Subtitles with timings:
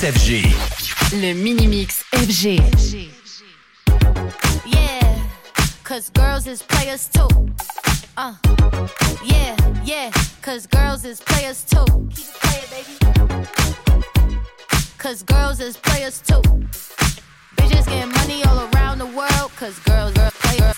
[0.00, 0.42] mix FG.
[1.20, 2.60] Le mini-mix FG.
[4.66, 5.16] Yeah,
[5.82, 7.28] cause girls is players too.
[8.16, 8.34] Uh,
[9.24, 10.10] yeah, yeah,
[10.42, 11.84] cause girls is players too.
[12.14, 13.46] Keep it playing, baby.
[14.98, 16.42] Cause girls is players too.
[17.56, 20.76] Bitches getting money all around the world, cause girls, girls, players.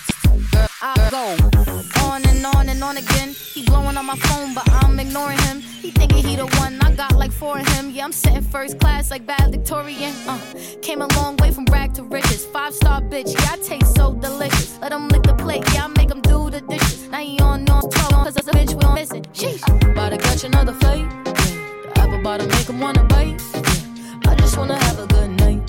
[0.51, 3.29] Girl, I go on and on and on again.
[3.29, 5.70] He blowing on my phone, but I'm ignoring him.
[5.81, 7.89] He thinking he the one, I got like four of him.
[7.89, 10.13] Yeah, I'm sitting first class like bad Victorian.
[10.27, 10.39] Uh,
[10.83, 12.45] came a long way from rag to riches.
[12.45, 14.77] Five star bitch, yeah, I taste so delicious.
[14.79, 17.09] Let him lick the plate, yeah, I make him do the dishes.
[17.09, 19.23] Now he on no 12, cause it's a bitch we don't listen.
[19.33, 20.99] Sheesh, about to catch another fight.
[20.99, 21.33] Yeah.
[21.33, 23.41] The apple bottom make him wanna bite.
[23.55, 24.31] Yeah.
[24.31, 25.61] I just wanna have a good night.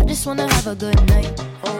[0.00, 1.38] I just wanna have a good night.
[1.62, 1.71] Hold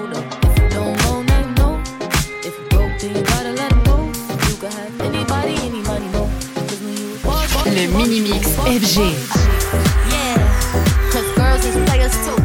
[7.64, 8.98] Le walk, mini-mix walk, FG.
[8.98, 9.14] walk.
[10.10, 10.36] Yeah,
[11.12, 12.42] cause girls is players too.